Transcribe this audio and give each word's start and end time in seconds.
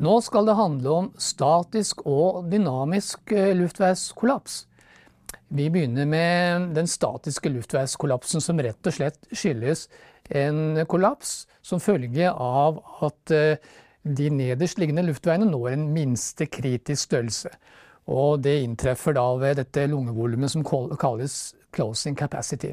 Nå 0.00 0.14
skal 0.24 0.46
det 0.48 0.56
handle 0.56 0.92
om 0.96 1.08
statisk 1.20 2.06
og 2.08 2.46
dynamisk 2.48 3.34
eh, 3.36 3.52
luftveiskollaps. 3.58 4.62
Vi 5.52 5.66
begynner 5.68 6.06
med 6.08 6.70
den 6.76 6.88
statiske 6.88 7.52
luftveiskollapsen, 7.52 8.40
som 8.40 8.62
rett 8.64 8.86
og 8.86 8.96
slett 8.96 9.28
skyldes 9.28 9.88
en 10.30 10.80
kollaps 10.88 11.44
som 11.60 11.82
følge 11.84 12.30
av 12.32 12.80
at 13.04 13.34
eh, 13.36 13.60
de 14.00 14.30
nederst 14.32 14.80
liggende 14.80 15.04
luftveiene 15.04 15.50
når 15.50 15.74
en 15.74 15.86
minste 15.92 16.48
kritisk 16.48 17.10
størrelse. 17.10 17.52
Og 18.08 18.40
det 18.40 18.56
inntreffer 18.64 19.18
da 19.18 19.26
ved 19.42 19.60
dette 19.60 19.84
lungevolumet 19.90 20.54
som 20.54 20.64
kalles 20.64 21.40
closing 21.76 22.16
capacity. 22.16 22.72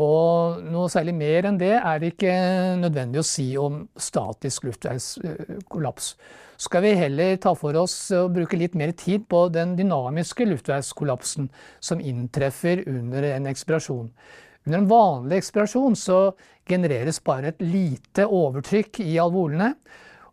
Og 0.00 0.62
noe 0.74 0.90
særlig 0.90 1.12
mer 1.14 1.46
enn 1.46 1.58
det 1.60 1.76
er 1.76 2.00
det 2.02 2.14
ikke 2.14 2.32
nødvendig 2.80 3.20
å 3.20 3.26
si 3.26 3.46
om 3.60 3.84
statisk 3.94 4.66
luftveiskollaps. 4.66 6.14
Skal 6.64 6.82
vi 6.82 6.94
heller 6.98 7.36
ta 7.42 7.52
for 7.58 7.76
oss 7.78 7.94
og 8.14 8.32
bruke 8.34 8.58
litt 8.58 8.74
mer 8.78 8.94
tid 8.98 9.28
på 9.30 9.46
den 9.54 9.76
dynamiske 9.78 10.46
luftveiskollapsen 10.50 11.48
som 11.82 12.02
inntreffer 12.02 12.82
under 12.90 13.26
en 13.30 13.46
ekspirasjon. 13.50 14.10
Under 14.66 14.80
en 14.80 14.90
vanlig 14.90 15.38
ekspirasjon 15.42 15.96
så 15.98 16.18
genereres 16.66 17.20
bare 17.22 17.52
et 17.52 17.62
lite 17.62 18.26
overtrykk 18.26 19.02
i 19.04 19.16
alvolene. 19.22 19.74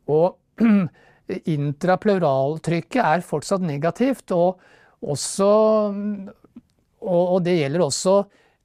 Og 0.10 0.38
intrapleuraltrykket 1.58 3.02
er 3.04 3.26
fortsatt 3.26 3.66
negativt, 3.66 4.32
og, 4.34 4.62
også, 5.02 5.50
og 7.02 7.42
det 7.46 7.60
gjelder 7.60 7.86
også 7.86 8.16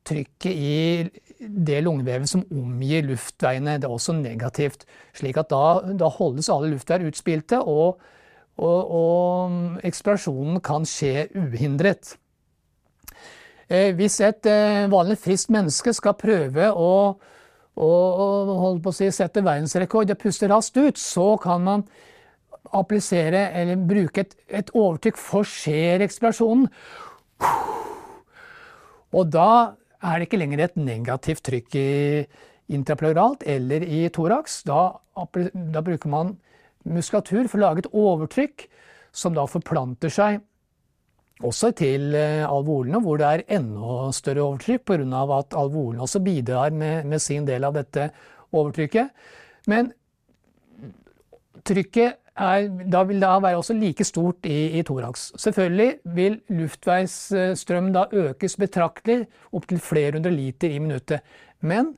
trykket 0.06 0.52
i 0.52 0.76
det 1.40 1.82
lungevevet 1.84 2.30
som 2.30 2.44
omgir 2.50 3.04
luftveiene. 3.06 3.78
Det 3.80 3.88
er 3.88 3.94
også 3.94 4.14
negativt. 4.16 4.86
slik 5.14 5.36
at 5.36 5.50
da, 5.50 5.80
da 5.98 6.08
holdes 6.08 6.48
alle 6.52 6.72
luftveier 6.72 7.08
utspilte, 7.08 7.60
og, 7.60 8.00
og, 8.56 8.90
og 9.00 9.84
eksplorasjonen 9.84 10.60
kan 10.64 10.86
skje 10.88 11.28
uhindret. 11.36 12.16
Eh, 13.68 13.92
hvis 13.98 14.20
et 14.22 14.46
eh, 14.46 14.86
vanlig 14.90 15.18
friskt 15.18 15.50
menneske 15.50 15.92
skal 15.96 16.14
prøve 16.14 16.68
å, 16.70 17.16
å, 17.74 17.92
å 18.78 18.92
si, 18.94 19.08
sette 19.10 19.42
verdensrekord 19.42 20.12
og 20.14 20.20
puste 20.22 20.48
raskt 20.50 20.78
ut, 20.78 21.00
så 21.00 21.32
kan 21.42 21.64
man 21.66 21.86
applisere 22.74 23.48
eller 23.58 23.82
bruke 23.88 24.22
et, 24.22 24.36
et 24.48 24.70
overtrykk, 24.74 25.18
forsere 25.18 26.06
eksplorasjonen. 26.06 26.68
Og 29.16 29.28
da 29.32 29.50
er 30.06 30.18
det 30.18 30.28
ikke 30.28 30.40
lenger 30.40 30.62
et 30.64 30.76
negativt 30.78 31.44
trykk 31.46 31.76
i 31.80 31.88
intrapleuralt 32.76 33.44
eller 33.46 33.84
i 33.84 34.06
thorax. 34.14 34.60
Da, 34.66 34.88
da, 35.52 35.82
bruker 35.82 36.12
man 36.12 36.34
muskulatur 36.86 37.48
for 37.50 37.58
å 37.58 37.64
lage 37.66 37.84
et 37.84 37.94
overtrykk 37.94 38.66
som 39.16 39.34
da 39.36 39.46
forplanter 39.48 40.12
seg 40.12 40.40
også 41.44 41.72
til 41.76 42.14
eh, 42.16 42.44
alvolene, 42.48 43.00
hvor 43.04 43.18
det 43.20 43.26
er 43.28 43.44
enda 43.58 44.10
større 44.16 44.44
overtrykk 44.46 44.86
pga. 44.88 45.22
at 45.36 45.56
alvolene 45.58 46.04
også 46.06 46.22
bidrar 46.24 46.72
med, 46.72 47.04
med 47.04 47.20
sin 47.20 47.44
del 47.44 47.64
av 47.64 47.76
dette 47.76 48.08
overtrykket. 48.56 49.12
Men 49.68 49.90
trykket 51.66 52.22
er, 52.36 52.68
da 52.92 53.02
vil 53.08 53.20
det 53.20 53.30
være 53.42 53.56
også 53.60 53.74
like 53.76 54.04
stort 54.04 54.46
i, 54.46 54.78
i 54.78 54.82
thorax. 54.82 55.30
Selvfølgelig 55.40 55.98
vil 56.16 56.40
luftveisstrøm 56.48 57.92
da 57.94 58.06
økes 58.12 58.56
betraktelig, 58.60 59.26
opptil 59.52 59.80
flere 59.80 60.18
hundre 60.18 60.34
liter 60.34 60.70
i 60.70 60.80
minuttet. 60.82 61.24
Men 61.60 61.94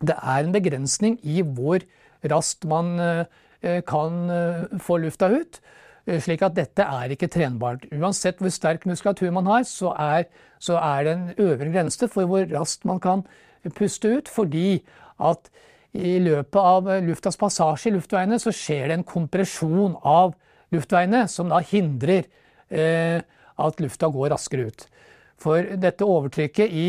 det 0.00 0.16
er 0.20 0.44
en 0.44 0.52
begrensning 0.52 1.18
i 1.24 1.40
hvor 1.42 1.80
raskt 2.26 2.66
man 2.68 2.98
eh, 3.00 3.80
kan 3.88 4.30
eh, 4.30 4.78
få 4.82 4.98
lufta 5.00 5.30
ut. 5.32 5.60
Eh, 6.06 6.20
slik 6.22 6.44
at 6.44 6.56
dette 6.56 6.84
er 6.84 7.14
ikke 7.14 7.30
trenbart. 7.32 7.86
Uansett 7.94 8.42
hvor 8.42 8.52
sterk 8.52 8.86
muskulatur 8.86 9.32
man 9.34 9.48
har, 9.50 9.64
så 9.68 9.94
er, 9.98 10.28
så 10.58 10.78
er 10.78 11.06
det 11.06 11.14
en 11.14 11.30
øvre 11.48 11.72
grense 11.72 12.08
for 12.12 12.28
hvor 12.28 12.46
raskt 12.52 12.84
man 12.88 13.00
kan 13.00 13.24
puste 13.76 14.18
ut. 14.18 14.28
Fordi 14.28 14.82
at 15.16 15.50
i 15.96 16.16
løpet 16.22 16.58
av 16.60 16.88
luftas 17.06 17.38
passasje 17.40 17.90
i 17.90 17.96
luftveiene 17.96 18.38
så 18.42 18.52
skjer 18.54 18.90
det 18.90 18.98
en 18.98 19.06
kompresjon 19.06 19.96
av 20.06 20.34
luftveiene 20.74 21.24
som 21.30 21.50
da 21.52 21.60
hindrer 21.64 22.26
eh, 22.68 23.20
at 23.56 23.82
lufta 23.82 24.10
går 24.12 24.32
raskere 24.34 24.70
ut. 24.70 24.86
For 25.40 25.76
dette 25.80 26.06
overtrykket 26.06 26.72
i 26.72 26.86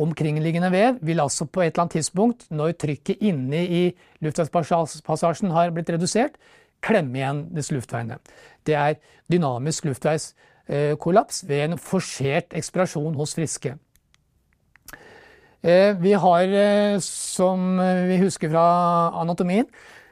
omkringliggende 0.00 0.70
vev 0.72 0.98
vil 1.04 1.20
altså 1.20 1.46
på 1.46 1.62
et 1.62 1.74
eller 1.74 1.84
annet 1.84 1.96
tidspunkt, 1.98 2.46
når 2.50 2.76
trykket 2.80 3.22
inne 3.24 3.64
i 3.64 3.82
luftveispassasjen 4.24 5.52
har 5.52 5.74
blitt 5.74 5.92
redusert, 5.92 6.38
klemme 6.84 7.20
igjen 7.20 7.44
disse 7.54 7.74
luftveiene. 7.74 8.18
Det 8.64 8.76
er 8.76 8.98
dynamisk 9.30 9.88
luftveiskollaps 9.88 11.44
ved 11.48 11.66
en 11.68 11.80
forsert 11.80 12.56
ekspirasjon 12.56 13.16
hos 13.18 13.36
friske. 13.36 13.74
Eh, 15.64 15.96
vi 15.96 16.12
har, 16.12 16.42
eh, 16.42 16.98
som 17.00 17.78
vi 18.08 18.16
husker 18.16 18.50
fra 18.50 18.64
anatomien, 19.20 19.64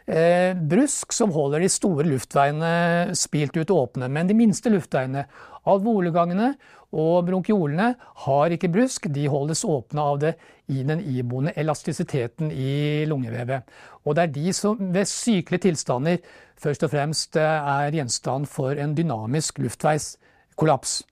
eh, 0.06 0.56
brusk 0.56 1.12
som 1.12 1.30
holder 1.30 1.60
de 1.60 1.68
store 1.68 2.06
luftveiene 2.08 3.14
spilt 3.14 3.56
ut 3.56 3.68
åpne. 3.68 4.08
Men 4.08 4.26
de 4.26 4.34
minste 4.34 4.72
luftveiene, 4.72 5.26
alvolegangene 5.66 6.54
og 6.92 7.26
bronkiolene, 7.26 7.94
har 8.24 8.48
ikke 8.48 8.72
brusk. 8.72 9.12
De 9.12 9.26
holdes 9.28 9.64
åpne 9.64 10.00
av 10.00 10.18
det 10.20 10.34
i 10.68 10.82
den 10.82 11.00
iboende 11.00 11.52
elastisiteten 11.54 12.50
i 12.50 13.04
lungevevet. 13.04 13.62
Og 14.06 14.16
det 14.16 14.22
er 14.22 14.32
de 14.32 14.52
som 14.52 14.78
ved 14.78 15.04
sykelige 15.04 15.68
tilstander 15.68 16.18
først 16.56 16.82
og 16.82 16.90
fremst 16.90 17.36
er 17.36 17.92
gjenstand 17.92 18.48
for 18.48 18.72
en 18.72 18.94
dynamisk 18.94 19.58
luftveiskollaps. 19.58 21.02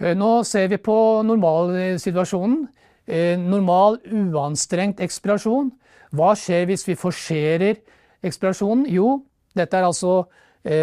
Eh, 0.00 0.16
nå 0.16 0.42
ser 0.48 0.68
vi 0.72 0.80
på 0.80 0.96
normalsituasjonen. 1.28 2.68
Eh, 3.06 3.36
normal, 3.38 3.98
uanstrengt 4.06 5.00
ekspirasjon. 5.04 5.70
Hva 6.16 6.32
skjer 6.38 6.66
hvis 6.70 6.86
vi 6.88 6.96
forserer 6.98 7.80
ekspirasjonen? 8.24 8.86
Jo, 8.90 9.20
dette 9.56 9.76
er 9.76 9.88
altså 9.88 10.22
på 10.24 10.36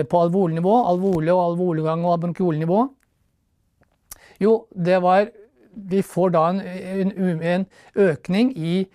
på 0.09 0.17
alvornivå, 0.17 0.71
alvorlig 0.89 1.29
og 1.29 1.51
alvorliggang 1.51 2.05
og 2.05 2.21
bronkiolnivå. 2.21 2.79
Jo, 4.39 4.65
det 4.73 5.01
var 5.01 5.29
Vi 5.89 6.01
får 6.01 6.29
da 6.29 6.49
en, 6.49 6.61
en, 6.61 7.41
en 7.41 7.65
økning 7.95 8.57
i, 8.57 8.87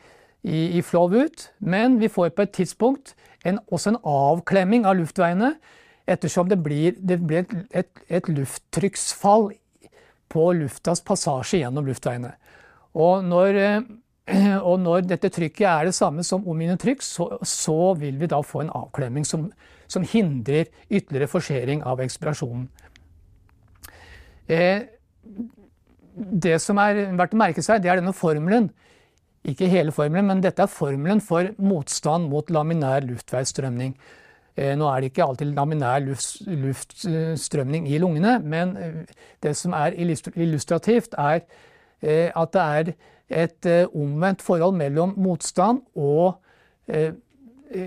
i, 0.42 0.78
i 0.78 0.80
flow 0.82 1.14
ut, 1.14 1.52
men 1.60 2.00
vi 2.00 2.08
får 2.08 2.28
på 2.34 2.42
et 2.42 2.50
tidspunkt 2.50 3.14
en, 3.44 3.60
også 3.70 3.90
en 3.90 4.00
avklemming 4.02 4.84
av 4.84 4.96
luftveiene 4.96 5.52
ettersom 6.08 6.48
det 6.48 6.58
blir, 6.58 6.96
det 6.98 7.20
blir 7.22 7.44
et, 7.44 7.54
et, 7.70 8.02
et 8.08 8.28
lufttrykksfall 8.28 9.52
på 10.32 10.46
luftas 10.56 11.02
passasje 11.04 11.60
gjennom 11.62 11.86
luftveiene. 11.88 12.32
Og 12.98 13.24
når, 13.24 13.58
eh, 13.60 14.56
og 14.68 14.80
når 14.80 15.06
dette 15.10 15.32
trykket 15.32 15.66
er 15.68 15.88
det 15.88 15.96
samme 15.96 16.24
som 16.26 16.46
omgivende 16.48 16.96
så, 17.04 17.28
så, 17.42 17.94
vil 17.98 18.18
vi 18.20 18.30
da 18.30 18.40
få 18.42 18.64
en 18.64 18.74
avklemming 18.82 19.26
som, 19.28 19.50
som 19.88 20.06
hindrer 20.06 20.70
ytterligere 20.90 21.30
forsering 21.30 21.82
av 21.82 22.00
ekspirasjonen. 22.00 22.68
Eh, 24.48 24.88
det 26.12 26.58
som 26.60 26.78
er 26.82 27.06
verdt 27.16 27.34
å 27.34 27.40
merke 27.40 27.64
seg, 27.64 27.82
det 27.82 27.90
er 27.90 28.00
denne 28.00 28.14
formelen. 28.16 28.70
Ikke 29.48 29.70
hele 29.70 29.94
formelen, 29.94 30.28
men 30.28 30.42
dette 30.42 30.62
er 30.62 30.70
formelen 30.70 31.22
for 31.24 31.48
motstand 31.58 32.28
mot 32.30 32.50
laminær 32.52 33.02
luftveisstrømning. 33.08 33.96
Eh, 34.56 34.74
nå 34.76 34.88
er 34.88 35.00
det 35.00 35.12
ikke 35.12 35.24
alltid 35.24 35.54
laminær 35.56 36.02
luftstrømning 36.04 37.86
i 37.88 37.98
lungene, 38.00 38.36
men 38.44 38.76
eh, 38.76 38.98
det 39.42 39.54
som 39.56 39.72
er 39.72 39.96
illustrativt, 39.96 41.14
er 41.16 41.40
eh, 42.02 42.28
at 42.36 42.52
det 42.52 42.62
er 42.62 42.92
et 43.32 43.66
omvendt 43.96 44.42
forhold 44.44 44.76
mellom 44.76 45.14
motstand 45.16 45.80
og 45.96 46.34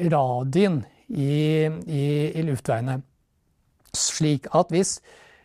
radien 0.10 0.80
i, 1.10 1.70
i, 1.86 2.06
i 2.34 2.42
luftveiene. 2.48 2.96
Slik 3.94 4.48
at 4.56 4.74
hvis 4.74 4.96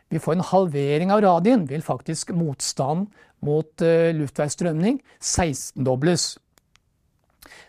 vi 0.08 0.18
får 0.18 0.38
en 0.38 0.46
halvering 0.46 1.12
av 1.12 1.20
radien, 1.20 1.68
vil 1.68 1.82
faktisk 1.84 2.32
motstanden 2.32 3.10
mot 3.44 3.84
luftveisstrømning 4.16 5.02
16-dobles. 5.20 6.38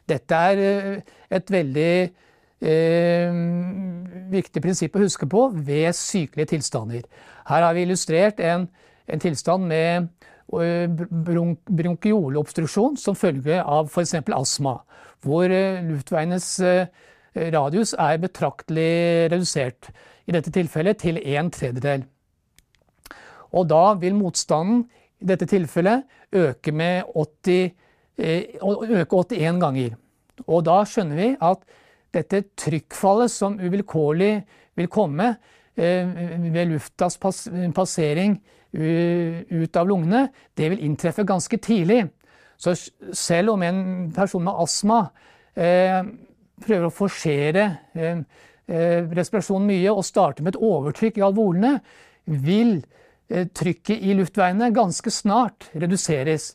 Dette 0.07 0.35
er 0.35 1.03
et 1.31 1.51
veldig 1.51 1.91
eh, 2.61 3.33
viktig 4.31 4.63
prinsipp 4.63 4.95
å 4.95 5.03
huske 5.03 5.27
på 5.29 5.47
ved 5.53 5.91
sykelige 5.97 6.53
tilstander. 6.55 7.05
Her 7.49 7.67
har 7.67 7.75
vi 7.75 7.85
illustrert 7.87 8.39
en, 8.39 8.67
en 9.07 9.21
tilstand 9.21 9.67
med 9.67 10.11
bronkioleobstruksjon 10.51 11.77
bronkiolobstruksjon 11.77 12.97
som 12.99 13.15
følge 13.15 13.61
av 13.63 13.87
f.eks. 13.87 14.17
astma, 14.35 14.77
hvor 15.23 15.47
eh, 15.47 15.81
luftveienes 15.87 16.47
eh, 16.67 16.87
radius 17.53 17.93
er 17.95 18.19
betraktelig 18.19 19.31
redusert, 19.31 19.91
i 20.27 20.35
dette 20.35 20.51
tilfellet 20.53 20.99
til 21.01 21.17
en 21.17 21.49
tredjedel. 21.51 22.03
Og 23.57 23.67
da 23.67 23.93
vil 23.99 24.15
motstanden 24.15 24.83
i 25.21 25.27
dette 25.31 25.47
tilfellet 25.49 26.03
øke 26.31 26.71
med 26.71 27.09
80, 27.15 27.71
øke 28.21 29.17
81 29.17 29.59
ganger. 29.61 29.95
Og 30.47 30.63
da 30.65 30.81
skjønner 30.87 31.19
vi 31.19 31.29
at 31.41 31.65
dette 32.11 32.43
trykkfallet 32.59 33.31
som 33.31 33.59
uvilkårlig 33.59 34.33
vil 34.79 34.89
komme 34.91 35.35
ved 35.75 36.67
luftas 36.67 37.17
passering 37.75 38.35
ut 38.71 39.77
av 39.79 39.87
lungene, 39.87 40.27
det 40.55 40.69
vil 40.71 40.83
inntreffe 40.85 41.23
ganske 41.27 41.57
tidlig. 41.63 42.05
Så 42.59 42.75
selv 43.17 43.55
om 43.55 43.63
en 43.65 44.11
person 44.15 44.43
med 44.45 44.59
astma 44.63 44.99
prøver 46.61 46.87
å 46.87 46.93
forsere 46.93 47.65
respirasjonen 48.67 49.67
mye 49.71 49.91
og 49.91 50.05
starter 50.07 50.45
med 50.45 50.53
et 50.53 50.63
overtrykk 50.63 51.19
i 51.19 51.25
alvolene, 51.25 51.73
vil 52.27 52.77
trykket 53.27 54.03
i 54.03 54.13
luftveiene 54.19 54.69
ganske 54.75 55.11
snart 55.11 55.71
reduseres. 55.73 56.53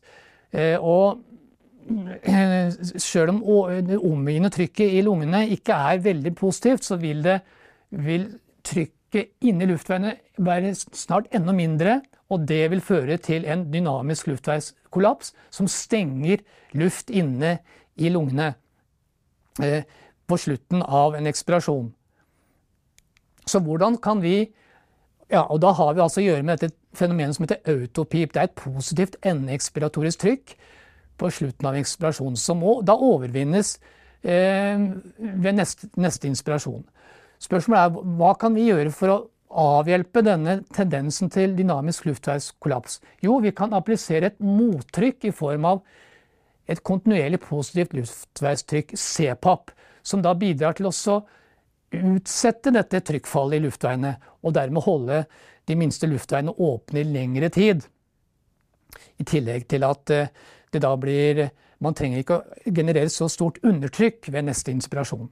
Og 0.80 1.25
Sjøl 1.86 3.30
om 3.30 3.40
det 3.86 3.98
omgivende 3.98 4.50
trykket 4.50 4.96
i 4.98 5.04
lungene 5.06 5.44
ikke 5.54 5.76
er 5.92 6.02
veldig 6.02 6.32
positivt, 6.34 6.84
så 6.84 6.98
vil, 6.98 7.22
det, 7.22 7.40
vil 7.90 8.26
trykket 8.66 9.46
inni 9.46 9.68
luftveiene 9.70 10.16
være 10.42 10.74
snart 10.74 11.30
enda 11.34 11.54
mindre. 11.54 12.00
Og 12.30 12.42
det 12.48 12.64
vil 12.72 12.82
føre 12.82 13.20
til 13.22 13.46
en 13.46 13.68
dynamisk 13.70 14.26
luftveiskollaps 14.26 15.30
som 15.54 15.68
stenger 15.70 16.42
luft 16.74 17.10
inne 17.14 17.58
i 17.94 18.10
lungene 18.10 18.48
eh, 19.62 19.84
på 20.26 20.38
slutten 20.42 20.82
av 20.82 21.14
en 21.14 21.30
ekspirasjon. 21.30 21.92
Så 23.46 23.62
hvordan 23.62 24.00
kan 24.02 24.22
vi 24.22 24.48
ja, 25.30 25.40
og 25.42 25.58
Da 25.62 25.72
har 25.74 25.94
vi 25.94 26.02
altså 26.02 26.20
å 26.20 26.24
gjøre 26.24 26.42
med 26.46 26.60
dette 26.62 26.76
fenomenet 26.94 27.34
som 27.34 27.42
heter 27.42 27.72
autopip. 27.72 28.30
Det 28.30 28.40
er 28.40 28.46
et 28.46 28.58
positivt 28.58 29.16
endeekspiratorisk 29.26 30.20
trykk 30.22 30.52
på 31.18 31.30
slutten 31.32 31.68
av 31.68 31.78
inspirasjonen, 31.78 32.36
som 32.40 32.60
må 32.62 32.80
da 32.86 32.96
overvinnes 32.96 33.76
eh, 34.22 34.82
ved 35.16 35.56
neste, 35.56 35.90
neste, 36.00 36.28
inspirasjon. 36.30 36.84
Spørsmålet 37.42 37.82
er 37.98 38.12
hva 38.18 38.34
kan 38.40 38.56
vi 38.56 38.68
gjøre 38.70 38.92
for 38.94 39.12
å 39.12 39.18
avhjelpe 39.78 40.24
denne 40.26 40.58
tendensen 40.74 41.30
til 41.32 41.54
dynamisk 41.56 42.08
luftveiskollaps? 42.08 43.00
Jo, 43.24 43.38
vi 43.44 43.54
kan 43.56 43.76
applisere 43.76 44.32
et 44.32 44.42
mottrykk 44.42 45.28
i 45.30 45.34
form 45.36 45.68
av 45.68 45.82
et 46.66 46.82
kontinuerlig 46.82 47.40
positivt 47.44 47.94
luftveistrykk, 47.94 48.96
CPAP, 48.98 49.70
som 50.06 50.22
da 50.22 50.34
bidrar 50.38 50.76
til 50.76 50.88
å 50.90 51.20
utsette 51.96 52.72
dette 52.74 53.00
trykkfallet 53.06 53.60
i 53.60 53.66
luftveiene, 53.66 54.16
og 54.42 54.54
dermed 54.56 54.84
holde 54.86 55.22
de 55.66 55.76
minste 55.78 56.08
luftveiene 56.10 56.54
åpne 56.62 57.02
i 57.02 57.08
lengre 57.08 57.50
tid. 57.54 57.86
I 59.20 59.26
tillegg 59.26 59.66
til 59.70 59.86
at 59.86 60.12
eh, 60.14 60.30
det 60.72 60.82
da 60.84 60.96
blir 60.96 61.48
Man 61.76 61.92
trenger 61.92 62.22
ikke 62.22 62.36
å 62.38 62.72
generere 62.72 63.10
så 63.12 63.26
stort 63.28 63.58
undertrykk 63.60 64.30
ved 64.32 64.46
neste 64.46 64.72
inspirasjon. 64.72 65.26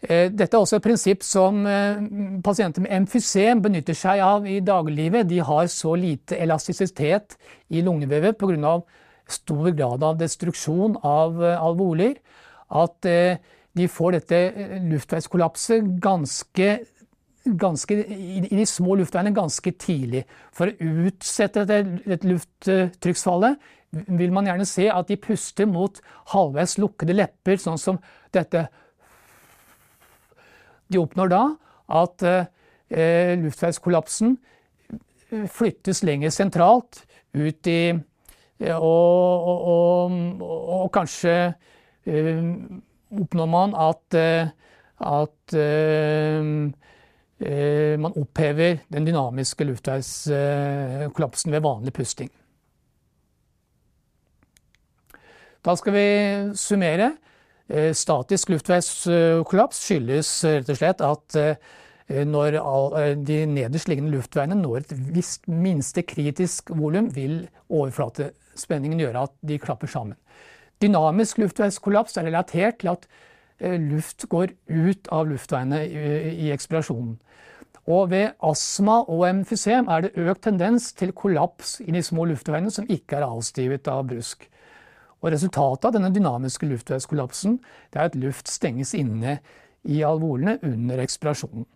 Eh, 0.00 0.30
dette 0.32 0.56
er 0.56 0.62
også 0.62 0.78
et 0.78 0.86
prinsipp 0.86 1.20
som 1.22 1.60
eh, 1.68 2.00
pasienter 2.42 2.80
med 2.80 2.94
emfysem 2.96 3.60
benytter 3.60 3.92
seg 3.92 4.22
av 4.24 4.48
i 4.48 4.56
dagliglivet. 4.64 5.28
De 5.28 5.42
har 5.44 5.68
så 5.68 5.92
lite 6.00 6.40
elastisitet 6.40 7.36
i 7.68 7.84
lungevevet 7.84 8.40
pga. 8.40 8.80
stor 9.28 9.70
grad 9.70 10.02
av 10.02 10.16
destruksjon 10.16 10.96
av 11.04 11.36
alvorlig 11.42 12.16
alveoler 12.16 12.16
at 12.72 13.06
de 13.72 13.86
får 13.88 14.12
dette 14.12 14.38
luftveiskollapset 14.88 15.84
ganske 16.00 16.68
ganske, 17.44 17.96
i 17.96 18.40
de 18.48 18.66
små 18.66 18.96
luftveiene 19.00 19.34
ganske 19.34 19.72
tidlig. 19.80 20.24
For 20.54 20.70
å 20.70 20.90
utsette 21.08 21.64
dette 21.68 22.28
lufttrykksfallet 22.28 23.58
vil 23.92 24.32
man 24.32 24.48
gjerne 24.48 24.66
se 24.68 24.86
at 24.92 25.10
de 25.10 25.18
puster 25.20 25.68
mot 25.68 25.98
halvveis 26.32 26.78
lukkede 26.80 27.16
lepper, 27.16 27.58
sånn 27.60 27.80
som 27.80 27.98
dette. 28.32 28.66
De 30.92 31.00
oppnår 31.00 31.32
da 31.32 31.42
at 31.92 32.24
eh, 32.24 33.34
luftveiskollapsen 33.40 34.36
eh, 34.92 35.44
flyttes 35.50 36.02
lenger 36.06 36.32
sentralt 36.32 37.02
ut 37.36 37.68
i 37.68 37.92
eh, 37.92 38.76
og, 38.76 39.48
og, 39.52 39.68
og, 39.74 40.48
og 40.78 40.88
kanskje 40.94 41.36
eh, 42.06 42.40
oppnår 43.12 43.50
man 43.50 43.76
at, 43.76 44.16
eh, 44.16 44.52
at 45.04 45.56
eh, 45.58 46.48
man 47.42 48.14
opphever 48.14 48.78
den 48.92 49.06
dynamiske 49.08 49.66
luftveiskollapsen 49.66 51.52
ved 51.52 51.64
vanlig 51.64 51.92
pusting. 51.96 52.30
Da 55.62 55.74
skal 55.78 55.94
vi 55.94 56.06
summere. 56.58 57.12
Eh, 57.70 57.92
statisk 57.94 58.50
luftveiskollaps 58.50 59.78
skyldes 59.86 60.30
rett 60.44 60.72
og 60.72 60.78
slett 60.78 61.04
at 61.06 61.36
eh, 61.38 62.24
når 62.26 62.58
de 63.24 63.38
nederst 63.48 63.88
liggende 63.88 64.12
luftveiene 64.12 64.58
når 64.58 64.82
et 64.82 64.90
visst 65.14 65.46
minste 65.48 66.02
kritisk 66.04 66.74
volum, 66.76 67.06
vil 67.14 67.46
overflatespenningen 67.72 69.00
gjøre 69.00 69.22
at 69.28 69.36
de 69.48 69.60
klapper 69.62 69.88
sammen. 69.88 70.18
Dynamisk 70.82 71.38
luftveiskollaps 71.40 72.18
er 72.18 72.26
relatert 72.28 72.82
til 72.82 72.90
at 72.92 73.06
luft 73.62 74.26
går 74.28 74.54
ut 74.66 75.08
av 75.14 75.28
luftveiene 75.30 75.84
i 75.86 76.50
ekspirasjonen. 76.54 77.16
Og 77.90 78.10
ved 78.12 78.36
astma 78.46 79.00
og 79.10 79.24
emfysem 79.26 79.88
er 79.90 80.04
det 80.04 80.12
økt 80.22 80.44
tendens 80.46 80.92
til 80.94 81.10
kollaps 81.18 81.80
i 81.82 81.90
de 81.90 82.02
små 82.02 82.28
luftveiene 82.30 82.70
som 82.70 82.86
ikke 82.86 83.18
er 83.18 83.26
avstivet 83.26 83.88
av 83.90 84.04
brusk. 84.10 84.46
Og 85.22 85.32
Resultatet 85.34 85.88
av 85.88 85.94
denne 85.96 86.12
dynamiske 86.14 86.66
luftveiskollapsen 86.70 87.58
er 87.94 88.06
at 88.06 88.18
luft 88.18 88.50
stenges 88.50 88.94
inne 88.98 89.38
i 89.82 90.02
alvolene 90.06 90.58
under 90.62 91.02
ekspirasjonen. 91.02 91.66